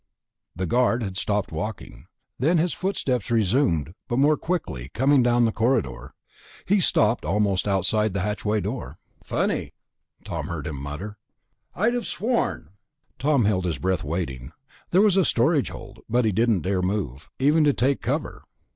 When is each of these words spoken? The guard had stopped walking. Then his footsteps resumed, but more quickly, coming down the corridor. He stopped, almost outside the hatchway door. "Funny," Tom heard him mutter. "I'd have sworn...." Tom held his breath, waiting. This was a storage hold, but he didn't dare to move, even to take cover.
The 0.55 0.65
guard 0.65 1.03
had 1.03 1.15
stopped 1.15 1.51
walking. 1.51 2.07
Then 2.39 2.57
his 2.57 2.73
footsteps 2.73 3.29
resumed, 3.29 3.93
but 4.07 4.17
more 4.17 4.35
quickly, 4.35 4.89
coming 4.95 5.21
down 5.21 5.45
the 5.45 5.51
corridor. 5.51 6.15
He 6.65 6.79
stopped, 6.79 7.23
almost 7.23 7.67
outside 7.67 8.15
the 8.15 8.21
hatchway 8.21 8.61
door. 8.61 8.97
"Funny," 9.23 9.75
Tom 10.23 10.47
heard 10.47 10.65
him 10.65 10.81
mutter. 10.81 11.19
"I'd 11.75 11.93
have 11.93 12.07
sworn...." 12.07 12.71
Tom 13.19 13.45
held 13.45 13.65
his 13.65 13.77
breath, 13.77 14.03
waiting. 14.03 14.53
This 14.89 15.03
was 15.03 15.17
a 15.17 15.23
storage 15.23 15.69
hold, 15.69 15.99
but 16.09 16.25
he 16.25 16.31
didn't 16.31 16.61
dare 16.63 16.81
to 16.81 16.87
move, 16.87 17.29
even 17.37 17.63
to 17.65 17.71
take 17.73 18.01
cover. 18.01 18.43